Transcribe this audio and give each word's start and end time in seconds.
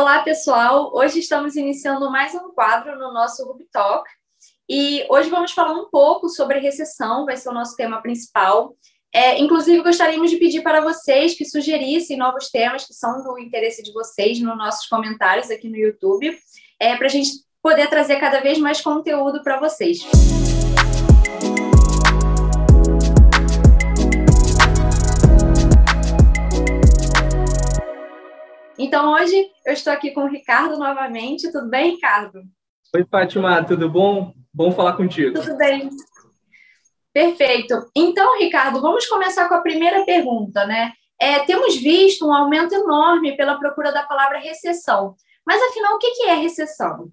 Olá, 0.00 0.20
pessoal! 0.20 0.92
Hoje 0.94 1.18
estamos 1.18 1.56
iniciando 1.56 2.08
mais 2.08 2.32
um 2.32 2.52
quadro 2.52 2.96
no 2.96 3.12
nosso 3.12 3.44
Ruby 3.44 3.66
Talk 3.72 4.08
e 4.70 5.04
hoje 5.10 5.28
vamos 5.28 5.50
falar 5.50 5.72
um 5.72 5.90
pouco 5.90 6.28
sobre 6.28 6.60
recessão, 6.60 7.24
vai 7.26 7.36
ser 7.36 7.48
o 7.48 7.52
nosso 7.52 7.74
tema 7.74 8.00
principal. 8.00 8.76
É, 9.12 9.40
inclusive, 9.40 9.82
gostaríamos 9.82 10.30
de 10.30 10.36
pedir 10.36 10.62
para 10.62 10.80
vocês 10.80 11.34
que 11.34 11.44
sugerissem 11.44 12.16
novos 12.16 12.48
temas 12.48 12.86
que 12.86 12.94
são 12.94 13.24
do 13.24 13.40
interesse 13.40 13.82
de 13.82 13.92
vocês 13.92 14.38
nos 14.38 14.56
nossos 14.56 14.86
comentários 14.86 15.50
aqui 15.50 15.68
no 15.68 15.76
YouTube, 15.76 16.32
é, 16.78 16.94
para 16.94 17.06
a 17.06 17.10
gente 17.10 17.30
poder 17.60 17.90
trazer 17.90 18.20
cada 18.20 18.38
vez 18.38 18.56
mais 18.56 18.80
conteúdo 18.80 19.42
para 19.42 19.58
vocês. 19.58 19.98
Então, 28.78 29.12
hoje 29.12 29.34
eu 29.66 29.72
estou 29.72 29.92
aqui 29.92 30.12
com 30.12 30.22
o 30.22 30.28
Ricardo 30.28 30.78
novamente. 30.78 31.50
Tudo 31.50 31.68
bem, 31.68 31.96
Ricardo? 31.96 32.42
Oi, 32.94 33.04
Fátima, 33.10 33.64
tudo 33.64 33.90
bom? 33.90 34.32
Bom 34.54 34.70
falar 34.70 34.92
contigo. 34.92 35.40
Tudo 35.40 35.56
bem. 35.56 35.90
Perfeito. 37.12 37.74
Então, 37.94 38.38
Ricardo, 38.38 38.80
vamos 38.80 39.04
começar 39.06 39.48
com 39.48 39.54
a 39.56 39.62
primeira 39.62 40.04
pergunta, 40.04 40.64
né? 40.64 40.92
É, 41.20 41.40
temos 41.40 41.76
visto 41.76 42.24
um 42.24 42.32
aumento 42.32 42.72
enorme 42.72 43.36
pela 43.36 43.58
procura 43.58 43.90
da 43.90 44.04
palavra 44.04 44.38
recessão. 44.38 45.16
Mas, 45.44 45.60
afinal, 45.60 45.96
o 45.96 45.98
que 45.98 46.22
é 46.28 46.34
recessão? 46.34 47.10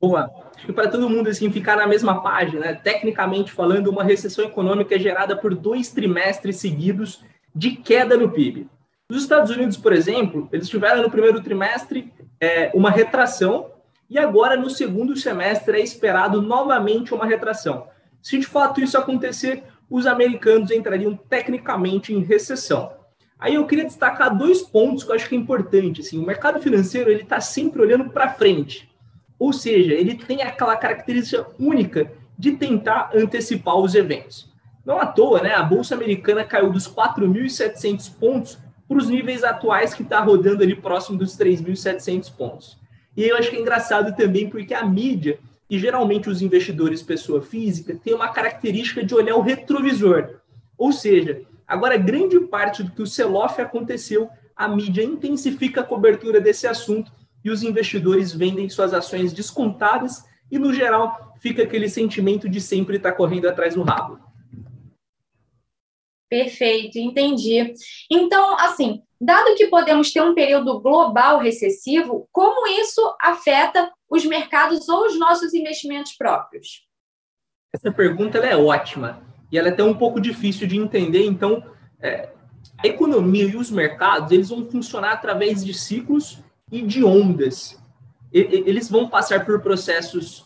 Boa. 0.00 0.28
Acho 0.56 0.66
que 0.66 0.72
para 0.72 0.90
todo 0.90 1.08
mundo 1.08 1.30
assim, 1.30 1.52
ficar 1.52 1.76
na 1.76 1.86
mesma 1.86 2.20
página, 2.20 2.60
né? 2.60 2.74
tecnicamente 2.74 3.52
falando, 3.52 3.88
uma 3.88 4.02
recessão 4.02 4.44
econômica 4.44 4.96
é 4.96 4.98
gerada 4.98 5.36
por 5.36 5.54
dois 5.54 5.92
trimestres 5.92 6.56
seguidos 6.56 7.22
de 7.54 7.76
queda 7.76 8.16
no 8.16 8.32
PIB. 8.32 8.68
Nos 9.10 9.22
Estados 9.22 9.50
Unidos, 9.50 9.76
por 9.76 9.92
exemplo, 9.92 10.48
eles 10.50 10.66
tiveram 10.66 11.02
no 11.02 11.10
primeiro 11.10 11.42
trimestre 11.42 12.10
é, 12.40 12.70
uma 12.74 12.90
retração 12.90 13.70
e 14.08 14.18
agora 14.18 14.56
no 14.56 14.70
segundo 14.70 15.14
semestre 15.14 15.78
é 15.78 15.82
esperado 15.82 16.40
novamente 16.40 17.12
uma 17.12 17.26
retração. 17.26 17.86
Se 18.22 18.38
de 18.38 18.46
fato 18.46 18.80
isso 18.80 18.96
acontecer, 18.96 19.64
os 19.90 20.06
americanos 20.06 20.70
entrariam 20.70 21.14
tecnicamente 21.14 22.14
em 22.14 22.22
recessão. 22.22 22.94
Aí 23.38 23.56
eu 23.56 23.66
queria 23.66 23.84
destacar 23.84 24.34
dois 24.34 24.62
pontos 24.62 25.04
que 25.04 25.10
eu 25.10 25.14
acho 25.14 25.28
que 25.28 25.34
é 25.34 25.38
importante. 25.38 26.00
Assim, 26.00 26.18
o 26.18 26.24
mercado 26.24 26.58
financeiro 26.58 27.10
ele 27.10 27.24
está 27.24 27.42
sempre 27.42 27.82
olhando 27.82 28.08
para 28.08 28.30
frente, 28.30 28.90
ou 29.38 29.52
seja, 29.52 29.92
ele 29.92 30.14
tem 30.14 30.40
aquela 30.40 30.76
característica 30.78 31.46
única 31.58 32.10
de 32.38 32.52
tentar 32.52 33.10
antecipar 33.14 33.76
os 33.76 33.94
eventos. 33.94 34.50
Não 34.82 34.98
à 34.98 35.04
toa, 35.04 35.42
né? 35.42 35.54
A 35.54 35.62
bolsa 35.62 35.94
americana 35.94 36.42
caiu 36.42 36.70
dos 36.70 36.88
4.700 36.88 38.18
pontos 38.18 38.63
para 38.88 38.98
os 38.98 39.08
níveis 39.08 39.42
atuais 39.42 39.94
que 39.94 40.02
está 40.02 40.20
rodando 40.20 40.62
ali 40.62 40.74
próximo 40.74 41.18
dos 41.18 41.36
3.700 41.36 42.32
pontos. 42.34 42.78
E 43.16 43.24
eu 43.24 43.36
acho 43.36 43.50
que 43.50 43.56
é 43.56 43.60
engraçado 43.60 44.14
também 44.16 44.48
porque 44.48 44.74
a 44.74 44.84
mídia, 44.84 45.38
e 45.70 45.78
geralmente 45.78 46.28
os 46.28 46.42
investidores 46.42 47.02
pessoa 47.02 47.40
física, 47.40 47.98
tem 48.02 48.14
uma 48.14 48.28
característica 48.28 49.04
de 49.04 49.14
olhar 49.14 49.36
o 49.36 49.42
retrovisor. 49.42 50.40
Ou 50.76 50.92
seja, 50.92 51.42
agora 51.66 51.96
grande 51.96 52.38
parte 52.40 52.82
do 52.82 52.90
que 52.90 53.02
o 53.02 53.06
sell-off 53.06 53.60
aconteceu, 53.60 54.28
a 54.56 54.68
mídia 54.68 55.02
intensifica 55.02 55.80
a 55.80 55.84
cobertura 55.84 56.40
desse 56.40 56.66
assunto 56.66 57.10
e 57.44 57.50
os 57.50 57.62
investidores 57.62 58.32
vendem 58.32 58.68
suas 58.68 58.94
ações 58.94 59.32
descontadas 59.32 60.24
e, 60.50 60.58
no 60.58 60.72
geral, 60.72 61.34
fica 61.38 61.62
aquele 61.62 61.88
sentimento 61.88 62.48
de 62.48 62.60
sempre 62.60 62.96
estar 62.96 63.12
correndo 63.12 63.48
atrás 63.48 63.74
do 63.74 63.82
rabo. 63.82 64.18
Perfeito, 66.34 66.98
entendi. 66.98 67.72
Então, 68.10 68.58
assim, 68.58 69.00
dado 69.20 69.54
que 69.54 69.68
podemos 69.68 70.12
ter 70.12 70.20
um 70.20 70.34
período 70.34 70.80
global 70.80 71.38
recessivo, 71.38 72.28
como 72.32 72.66
isso 72.66 73.00
afeta 73.20 73.88
os 74.10 74.24
mercados 74.24 74.88
ou 74.88 75.06
os 75.06 75.16
nossos 75.16 75.54
investimentos 75.54 76.16
próprios? 76.16 76.88
Essa 77.72 77.92
pergunta 77.92 78.38
é 78.38 78.56
ótima 78.56 79.22
e 79.52 79.56
ela 79.56 79.68
é 79.68 79.70
até 79.70 79.84
um 79.84 79.94
pouco 79.94 80.20
difícil 80.20 80.66
de 80.66 80.76
entender. 80.76 81.24
Então, 81.24 81.62
é, 82.00 82.30
a 82.78 82.88
economia 82.88 83.44
e 83.44 83.56
os 83.56 83.70
mercados 83.70 84.32
eles 84.32 84.48
vão 84.48 84.68
funcionar 84.68 85.12
através 85.12 85.64
de 85.64 85.72
ciclos 85.72 86.40
e 86.72 86.82
de 86.82 87.04
ondas. 87.04 87.80
E, 88.32 88.40
eles 88.40 88.90
vão 88.90 89.08
passar 89.08 89.46
por 89.46 89.60
processos 89.62 90.44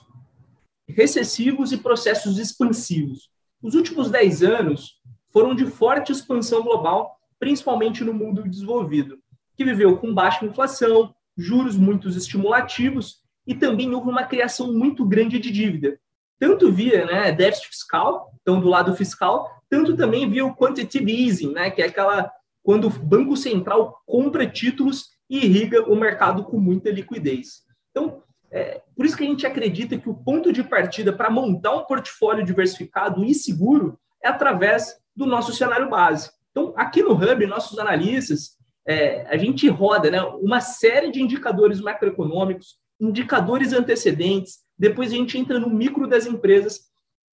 recessivos 0.87 1.73
e 1.73 1.79
processos 1.79 2.39
expansivos. 2.39 3.31
Os 3.63 3.75
últimos 3.75 4.11
10 4.11 4.43
anos 4.43 4.99
foram 5.33 5.55
de 5.55 5.67
forte 5.67 6.13
expansão 6.13 6.63
global, 6.63 7.19
principalmente 7.39 8.03
no 8.05 8.13
mundo 8.13 8.49
desenvolvido, 8.49 9.19
que 9.57 9.65
viveu 9.65 9.97
com 9.97 10.15
baixa 10.15 10.45
inflação, 10.45 11.15
juros 11.37 11.77
muito 11.77 12.09
estimulativos 12.09 13.23
e 13.47 13.55
também 13.55 13.95
houve 13.95 14.09
uma 14.09 14.25
criação 14.25 14.73
muito 14.73 15.05
grande 15.05 15.39
de 15.39 15.51
dívida, 15.51 15.99
tanto 16.39 16.71
via 16.71 17.07
né, 17.07 17.33
déficit 17.33 17.69
fiscal, 17.69 18.33
então 18.41 18.61
do 18.61 18.69
lado 18.69 18.95
fiscal, 18.95 19.51
tanto 19.69 19.97
também 19.97 20.29
via 20.29 20.45
o 20.45 20.55
quantitative 20.55 21.27
easing, 21.27 21.53
né, 21.53 21.71
que 21.71 21.83
é 21.83 21.87
aquela 21.87 22.31
quando 22.63 22.87
o 22.87 22.91
Banco 22.91 23.37
Central 23.37 24.03
compra 24.05 24.47
títulos 24.47 25.07
e 25.31 25.39
irriga 25.39 25.83
o 25.91 25.97
mercado 25.97 26.45
com 26.45 26.59
muita 26.59 26.91
liquidez. 26.91 27.63
Então, 27.91 28.23
é, 28.51 28.83
por 28.95 29.07
isso 29.07 29.17
que 29.17 29.25
a 29.25 29.27
gente 29.27 29.47
acredita 29.47 29.97
que 29.97 30.09
o 30.09 30.15
ponto 30.15 30.53
de 30.53 30.63
partida 30.63 31.13
para 31.13 31.31
montar 31.31 31.75
um 31.75 31.85
portfólio 31.85 32.45
diversificado 32.45 33.25
e 33.25 33.35
seguro 33.35 33.99
é 34.23 34.29
através 34.29 34.97
do 35.19 35.27
nosso 35.27 35.53
cenário 35.53 35.91
base. 35.91 36.31
Então, 36.53 36.73
aqui 36.77 37.03
no 37.03 37.13
Hub, 37.13 37.47
nossos 37.47 37.77
analistas, 37.77 38.57
é, 38.87 39.27
a 39.27 39.37
gente 39.37 39.69
roda 39.69 40.11
né, 40.11 40.23
uma 40.23 40.61
série 40.61 41.11
de 41.11 41.21
indicadores 41.21 41.81
macroeconômicos, 41.81 42.77
indicadores 43.01 43.73
antecedentes, 43.73 44.61
depois 44.79 45.13
a 45.13 45.17
gente 45.17 45.37
entra 45.37 45.59
no 45.59 45.69
micro 45.69 46.07
das 46.07 46.25
empresas. 46.25 46.83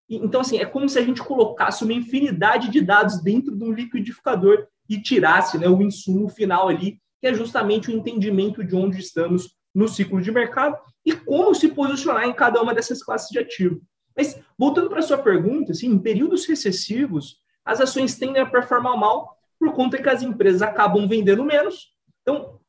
Então, 0.10 0.42
assim, 0.42 0.58
é 0.58 0.66
como 0.66 0.90
se 0.90 0.98
a 0.98 1.04
gente 1.04 1.22
colocasse 1.22 1.84
uma 1.84 1.94
infinidade 1.94 2.72
de 2.72 2.82
dados 2.82 3.22
dentro 3.22 3.56
de 3.56 3.64
um 3.64 3.72
liquidificador 3.72 4.66
e 4.90 5.00
tirasse 5.00 5.60
né, 5.60 5.70
o 5.70 5.82
insumo 5.82 6.28
final 6.28 6.68
ali, 6.68 7.00
que 7.22 7.28
é 7.28 7.34
justamente 7.36 7.90
o 7.90 7.94
entendimento 7.94 8.64
de 8.64 8.76
onde 8.76 9.00
estamos 9.00 9.56
no 9.74 9.88
ciclo 9.88 10.22
de 10.22 10.32
mercado 10.32 10.76
e 11.06 11.14
como 11.14 11.54
se 11.54 11.68
posicionar 11.68 12.28
em 12.28 12.34
cada 12.34 12.62
uma 12.62 12.74
dessas 12.74 13.04
classes 13.04 13.30
de 13.30 13.38
ativo. 13.38 13.80
Mas, 14.18 14.40
voltando 14.58 14.90
para 14.90 15.00
a 15.00 15.04
sua 15.04 15.18
pergunta, 15.20 15.72
assim, 15.72 15.88
em 15.88 16.00
períodos 16.00 16.46
recessivos, 16.46 17.45
as 17.66 17.82
ações 17.82 18.16
tendem 18.16 18.42
a 18.42 18.46
performar 18.46 18.96
mal 18.96 19.38
por 19.60 19.74
conta 19.74 20.02
que 20.02 20.08
as 20.08 20.22
empresas 20.22 20.62
acabam 20.62 21.08
vendendo 21.08 21.44
menos. 21.44 21.96
Então, 22.22 22.60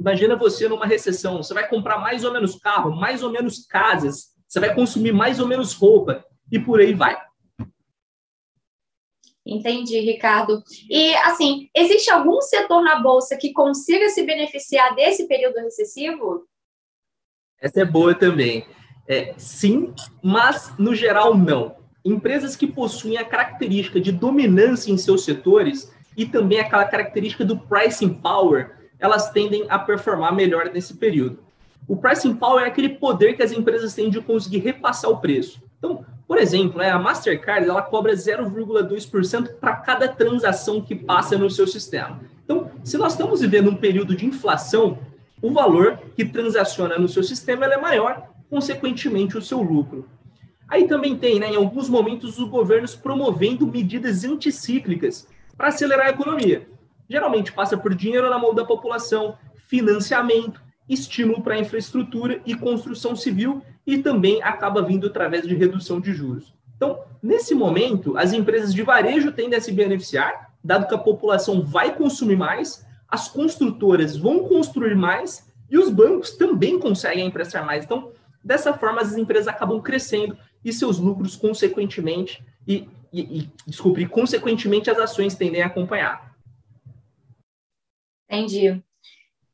imagina 0.00 0.34
você 0.34 0.66
numa 0.66 0.86
recessão, 0.86 1.42
você 1.42 1.52
vai 1.52 1.68
comprar 1.68 1.98
mais 1.98 2.24
ou 2.24 2.32
menos 2.32 2.56
carro, 2.56 2.96
mais 2.96 3.22
ou 3.22 3.30
menos 3.30 3.66
casas, 3.66 4.32
você 4.48 4.58
vai 4.58 4.74
consumir 4.74 5.12
mais 5.12 5.38
ou 5.38 5.46
menos 5.46 5.74
roupa 5.74 6.24
e 6.50 6.58
por 6.58 6.80
aí 6.80 6.94
vai. 6.94 7.20
Entendi, 9.44 9.98
Ricardo. 9.98 10.62
E, 10.88 11.14
assim, 11.16 11.68
existe 11.74 12.10
algum 12.10 12.40
setor 12.40 12.80
na 12.82 13.00
Bolsa 13.00 13.36
que 13.36 13.52
consiga 13.52 14.08
se 14.08 14.22
beneficiar 14.22 14.94
desse 14.94 15.26
período 15.26 15.56
recessivo? 15.56 16.46
Essa 17.60 17.80
é 17.80 17.84
boa 17.84 18.14
também. 18.14 18.64
É, 19.08 19.34
sim, 19.36 19.92
mas, 20.22 20.78
no 20.78 20.94
geral, 20.94 21.36
não 21.36 21.81
empresas 22.04 22.56
que 22.56 22.66
possuem 22.66 23.16
a 23.16 23.24
característica 23.24 24.00
de 24.00 24.12
dominância 24.12 24.90
em 24.90 24.96
seus 24.96 25.24
setores 25.24 25.92
e 26.16 26.26
também 26.26 26.60
aquela 26.60 26.84
característica 26.84 27.44
do 27.44 27.56
pricing 27.56 28.14
power, 28.14 28.72
elas 28.98 29.30
tendem 29.30 29.66
a 29.68 29.78
performar 29.78 30.34
melhor 30.34 30.70
nesse 30.72 30.94
período. 30.94 31.38
O 31.88 31.96
pricing 31.96 32.34
power 32.34 32.64
é 32.64 32.68
aquele 32.68 32.90
poder 32.90 33.34
que 33.34 33.42
as 33.42 33.52
empresas 33.52 33.94
têm 33.94 34.10
de 34.10 34.20
conseguir 34.20 34.58
repassar 34.58 35.10
o 35.10 35.18
preço. 35.18 35.60
Então, 35.78 36.04
por 36.28 36.38
exemplo, 36.38 36.78
né, 36.78 36.90
a 36.90 36.98
Mastercard 36.98 37.68
ela 37.68 37.82
cobra 37.82 38.14
0,2% 38.14 39.54
para 39.60 39.76
cada 39.76 40.08
transação 40.08 40.80
que 40.80 40.94
passa 40.94 41.36
no 41.36 41.50
seu 41.50 41.66
sistema. 41.66 42.20
Então, 42.44 42.70
se 42.84 42.96
nós 42.96 43.12
estamos 43.12 43.40
vivendo 43.40 43.70
um 43.70 43.76
período 43.76 44.14
de 44.14 44.26
inflação, 44.26 44.98
o 45.42 45.52
valor 45.52 45.98
que 46.14 46.24
transaciona 46.24 46.96
no 46.98 47.08
seu 47.08 47.22
sistema 47.22 47.66
é 47.66 47.76
maior, 47.76 48.28
consequentemente 48.48 49.36
o 49.36 49.42
seu 49.42 49.60
lucro. 49.60 50.08
Aí 50.72 50.88
também 50.88 51.14
tem, 51.14 51.38
né, 51.38 51.50
em 51.50 51.56
alguns 51.56 51.86
momentos, 51.86 52.38
os 52.38 52.48
governos 52.48 52.96
promovendo 52.96 53.66
medidas 53.66 54.24
anticíclicas 54.24 55.28
para 55.54 55.68
acelerar 55.68 56.06
a 56.06 56.10
economia. 56.10 56.66
Geralmente 57.06 57.52
passa 57.52 57.76
por 57.76 57.94
dinheiro 57.94 58.30
na 58.30 58.38
mão 58.38 58.54
da 58.54 58.64
população, 58.64 59.36
financiamento, 59.68 60.62
estímulo 60.88 61.42
para 61.42 61.58
infraestrutura 61.58 62.40
e 62.46 62.54
construção 62.54 63.14
civil 63.14 63.60
e 63.86 63.98
também 63.98 64.42
acaba 64.42 64.80
vindo 64.80 65.08
através 65.08 65.46
de 65.46 65.54
redução 65.54 66.00
de 66.00 66.14
juros. 66.14 66.54
Então, 66.74 67.00
nesse 67.22 67.54
momento, 67.54 68.16
as 68.16 68.32
empresas 68.32 68.72
de 68.72 68.82
varejo 68.82 69.30
tendem 69.30 69.58
a 69.58 69.60
se 69.60 69.72
beneficiar, 69.72 70.54
dado 70.64 70.88
que 70.88 70.94
a 70.94 70.98
população 70.98 71.60
vai 71.60 71.94
consumir 71.94 72.36
mais, 72.36 72.82
as 73.06 73.28
construtoras 73.28 74.16
vão 74.16 74.48
construir 74.48 74.96
mais 74.96 75.52
e 75.70 75.76
os 75.76 75.90
bancos 75.90 76.30
também 76.30 76.78
conseguem 76.78 77.26
emprestar 77.26 77.62
mais. 77.62 77.84
Então, 77.84 78.10
dessa 78.42 78.72
forma, 78.72 79.02
as 79.02 79.14
empresas 79.18 79.48
acabam 79.48 79.78
crescendo 79.78 80.34
e 80.64 80.72
seus 80.72 80.98
lucros, 80.98 81.36
consequentemente, 81.36 82.44
e, 82.66 82.88
e, 83.12 83.40
e 83.40 83.50
desculpe, 83.66 84.06
consequentemente 84.06 84.90
as 84.90 84.98
ações 84.98 85.34
tendem 85.34 85.62
a 85.62 85.66
acompanhar. 85.66 86.32
Entendi. 88.28 88.82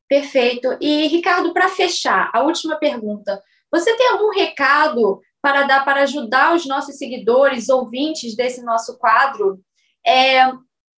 Perfeito. 0.08 0.76
E, 0.80 1.06
Ricardo, 1.08 1.52
para 1.52 1.68
fechar, 1.68 2.30
a 2.32 2.42
última 2.42 2.76
pergunta. 2.76 3.42
Você 3.70 3.94
tem 3.96 4.08
algum 4.08 4.30
recado 4.30 5.20
para 5.42 5.64
dar 5.64 5.84
para 5.84 6.02
ajudar 6.02 6.54
os 6.54 6.66
nossos 6.66 6.96
seguidores, 6.96 7.68
ouvintes 7.68 8.34
desse 8.34 8.62
nosso 8.62 8.98
quadro, 8.98 9.60
é, 10.06 10.50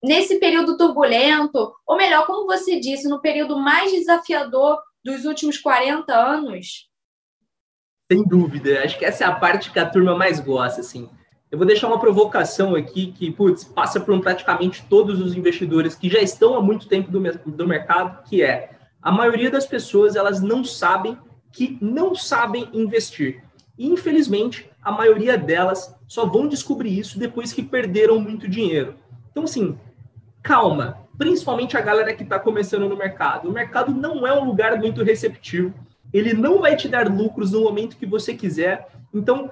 nesse 0.03 0.39
período 0.39 0.77
turbulento, 0.77 1.73
ou 1.87 1.97
melhor, 1.97 2.27
como 2.27 2.47
você 2.47 2.79
disse, 2.79 3.09
no 3.09 3.21
período 3.21 3.59
mais 3.59 3.91
desafiador 3.91 4.79
dos 5.05 5.25
últimos 5.25 5.59
40 5.59 6.15
anos? 6.15 6.90
Sem 8.11 8.25
dúvida. 8.25 8.83
Acho 8.83 8.99
que 8.99 9.05
essa 9.05 9.23
é 9.23 9.27
a 9.27 9.33
parte 9.33 9.71
que 9.71 9.79
a 9.79 9.87
turma 9.87 10.17
mais 10.17 10.41
gosta, 10.41 10.81
assim. 10.81 11.09
Eu 11.49 11.57
vou 11.57 11.67
deixar 11.67 11.87
uma 11.87 12.01
provocação 12.01 12.75
aqui 12.75 13.13
que, 13.13 13.31
putz, 13.31 13.63
passa 13.63 14.01
por 14.01 14.19
praticamente 14.21 14.85
todos 14.89 15.21
os 15.21 15.37
investidores 15.37 15.95
que 15.95 16.09
já 16.09 16.19
estão 16.19 16.57
há 16.57 16.61
muito 16.61 16.89
tempo 16.89 17.09
do, 17.09 17.21
do 17.21 17.69
mercado, 17.69 18.25
que 18.29 18.43
é 18.43 18.71
a 19.01 19.13
maioria 19.13 19.49
das 19.49 19.65
pessoas 19.65 20.17
elas 20.17 20.41
não 20.41 20.65
sabem 20.65 21.17
que 21.53 21.79
não 21.81 22.13
sabem 22.15 22.69
investir. 22.73 23.45
E, 23.79 23.87
infelizmente, 23.87 24.69
a 24.83 24.91
maioria 24.91 25.39
delas 25.39 25.95
só 26.09 26.27
vão 26.27 26.49
descobrir 26.49 26.99
isso 26.99 27.17
depois 27.17 27.53
que 27.53 27.63
perderam 27.63 28.19
muito 28.19 28.49
dinheiro. 28.49 28.97
Então, 29.31 29.45
assim, 29.45 29.79
calma, 30.43 31.07
principalmente 31.17 31.77
a 31.77 31.81
galera 31.81 32.13
que 32.13 32.25
está 32.25 32.41
começando 32.41 32.89
no 32.89 32.97
mercado. 32.97 33.49
O 33.49 33.53
mercado 33.53 33.93
não 33.93 34.27
é 34.27 34.33
um 34.33 34.45
lugar 34.45 34.77
muito 34.79 35.05
receptivo, 35.05 35.73
ele 36.13 36.35
não 36.35 36.61
vai 36.61 36.77
te 36.77 36.89
dar 36.89 37.09
lucros 37.09 37.53
no 37.53 37.63
momento 37.63 37.97
que 37.97 38.07
você 38.07 38.35
quiser. 38.35 38.89
Então, 39.13 39.51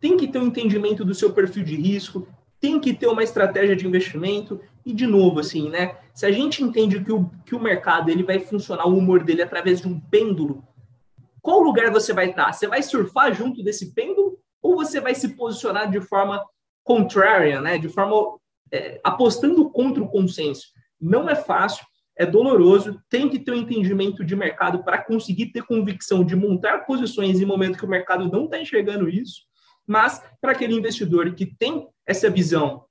tem 0.00 0.16
que 0.16 0.28
ter 0.28 0.38
um 0.38 0.46
entendimento 0.46 1.04
do 1.04 1.14
seu 1.14 1.32
perfil 1.32 1.62
de 1.62 1.76
risco, 1.76 2.26
tem 2.60 2.78
que 2.78 2.92
ter 2.92 3.06
uma 3.06 3.22
estratégia 3.22 3.76
de 3.76 3.86
investimento 3.86 4.60
e 4.84 4.92
de 4.92 5.06
novo 5.06 5.40
assim, 5.40 5.68
né? 5.68 5.96
Se 6.14 6.26
a 6.26 6.32
gente 6.32 6.62
entende 6.62 7.02
que 7.02 7.12
o, 7.12 7.30
que 7.44 7.54
o 7.54 7.60
mercado 7.60 8.10
ele 8.10 8.22
vai 8.22 8.38
funcionar 8.38 8.86
o 8.86 8.96
humor 8.96 9.22
dele 9.24 9.42
através 9.42 9.80
de 9.80 9.88
um 9.88 9.98
pêndulo, 9.98 10.62
qual 11.40 11.60
lugar 11.60 11.90
você 11.90 12.12
vai 12.12 12.30
estar? 12.30 12.52
Você 12.52 12.66
vai 12.66 12.82
surfar 12.82 13.34
junto 13.34 13.62
desse 13.62 13.94
pêndulo 13.94 14.38
ou 14.62 14.76
você 14.76 15.00
vai 15.00 15.14
se 15.14 15.28
posicionar 15.36 15.90
de 15.90 16.00
forma 16.00 16.44
contrária, 16.84 17.60
né? 17.60 17.78
De 17.78 17.88
forma 17.88 18.38
é, 18.70 19.00
apostando 19.02 19.70
contra 19.70 20.02
o 20.02 20.08
consenso? 20.08 20.68
Não 21.00 21.28
é 21.28 21.34
fácil, 21.34 21.84
é 22.20 22.26
doloroso, 22.26 23.00
tem 23.08 23.30
que 23.30 23.38
ter 23.38 23.50
um 23.50 23.56
entendimento 23.56 24.22
de 24.22 24.36
mercado 24.36 24.84
para 24.84 25.02
conseguir 25.02 25.46
ter 25.46 25.62
convicção 25.62 26.22
de 26.22 26.36
montar 26.36 26.80
posições 26.80 27.40
em 27.40 27.46
momento 27.46 27.78
que 27.78 27.84
o 27.86 27.88
mercado 27.88 28.30
não 28.30 28.44
está 28.44 28.60
enxergando 28.60 29.08
isso. 29.08 29.44
Mas 29.86 30.22
para 30.38 30.52
aquele 30.52 30.74
investidor 30.74 31.34
que 31.34 31.46
tem 31.46 31.88
essa 32.06 32.28
visão, 32.28 32.84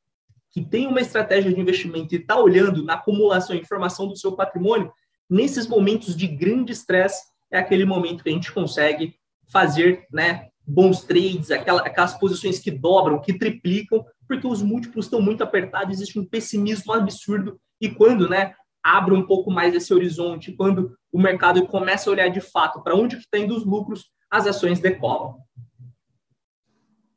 que 0.50 0.66
tem 0.66 0.88
uma 0.88 1.00
estratégia 1.00 1.54
de 1.54 1.62
investimento 1.62 2.16
e 2.16 2.18
está 2.18 2.40
olhando 2.40 2.84
na 2.84 2.96
acumulação 2.96 3.56
e 3.56 3.60
informação 3.60 4.08
do 4.08 4.18
seu 4.18 4.32
patrimônio, 4.32 4.92
nesses 5.30 5.68
momentos 5.68 6.18
de 6.18 6.26
grande 6.26 6.72
estresse, 6.72 7.22
é 7.52 7.60
aquele 7.60 7.86
momento 7.86 8.24
que 8.24 8.32
a 8.32 8.34
gente 8.34 8.52
consegue 8.52 9.14
fazer 9.48 10.08
né, 10.12 10.48
bons 10.66 11.04
trades, 11.04 11.52
aquelas, 11.52 11.86
aquelas 11.86 12.16
posições 12.16 12.58
que 12.58 12.72
dobram, 12.72 13.22
que 13.22 13.38
triplicam, 13.38 14.04
porque 14.28 14.48
os 14.48 14.64
múltiplos 14.64 15.06
estão 15.06 15.22
muito 15.22 15.44
apertados, 15.44 15.94
existe 15.94 16.18
um 16.18 16.26
pessimismo 16.26 16.94
absurdo. 16.94 17.62
E 17.80 17.90
quando 17.90 18.28
né, 18.28 18.56
abre 18.84 19.14
um 19.14 19.26
pouco 19.26 19.52
mais 19.52 19.74
esse 19.74 19.94
horizonte, 19.94 20.52
quando 20.52 20.96
o 21.12 21.20
mercado 21.20 21.66
começa 21.68 22.10
a 22.10 22.14
olhar 22.14 22.30
de 22.30 22.42
fato 22.42 22.82
para 22.82 22.96
onde 22.96 23.18
está 23.18 23.38
indo 23.38 23.56
os 23.56 23.66
lucros, 23.66 24.06
as 24.30 24.48
ações 24.48 24.80
decolam. 24.80 25.38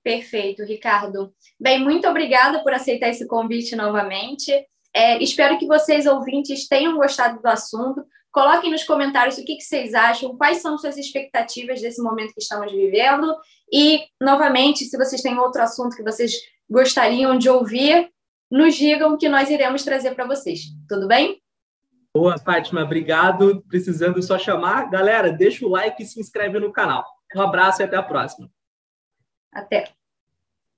Perfeito, 0.02 0.64
Ricardo. 0.64 1.32
Bem, 1.60 1.78
muito 1.78 2.08
obrigada 2.08 2.62
por 2.62 2.72
aceitar 2.72 3.08
esse 3.08 3.26
convite 3.26 3.76
novamente. 3.76 4.52
É, 4.94 5.22
espero 5.22 5.58
que 5.58 5.66
vocês, 5.66 6.06
ouvintes, 6.06 6.66
tenham 6.66 6.96
gostado 6.96 7.40
do 7.40 7.46
assunto. 7.46 8.04
Coloquem 8.32 8.70
nos 8.70 8.82
comentários 8.84 9.38
o 9.38 9.44
que, 9.44 9.56
que, 9.56 9.62
vocês 9.62 9.94
acham, 9.94 10.36
quais 10.36 10.58
são 10.58 10.76
suas 10.76 10.96
expectativas 10.96 11.80
desse 11.80 12.02
momento 12.02 12.32
que 12.34 12.42
estamos 12.42 12.72
vivendo. 12.72 13.36
E, 13.72 14.00
novamente, 14.20 14.84
se 14.84 14.96
vocês 14.96 15.22
têm 15.22 15.38
outro 15.38 15.62
assunto 15.62 15.96
que 15.96 16.02
vocês 16.02 16.32
gostariam 16.68 17.38
de 17.38 17.48
ouvir, 17.48 18.10
nos 18.50 18.74
digam 18.74 19.16
que 19.16 19.28
nós 19.28 19.50
iremos 19.50 19.84
trazer 19.84 20.14
para 20.14 20.26
vocês. 20.26 20.62
Tudo 20.88 21.06
bem? 21.06 21.41
Boa, 22.14 22.36
Fátima, 22.38 22.82
obrigado. 22.82 23.62
Precisando 23.68 24.22
só 24.22 24.38
chamar. 24.38 24.90
Galera, 24.90 25.32
deixa 25.32 25.64
o 25.64 25.70
like 25.70 26.02
e 26.02 26.06
se 26.06 26.20
inscreve 26.20 26.58
no 26.58 26.72
canal. 26.72 27.04
Um 27.34 27.40
abraço 27.40 27.80
e 27.80 27.84
até 27.84 27.96
a 27.96 28.02
próxima. 28.02 28.50
Até. 29.50 29.94